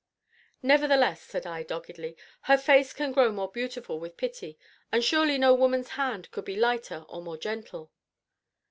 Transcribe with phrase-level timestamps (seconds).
[0.63, 2.17] "Nevertheless," said I doggedly,
[2.49, 4.57] "her face can grow more beautiful with pity,
[4.91, 7.91] and surely no woman's hand could be lighter or more gentle.")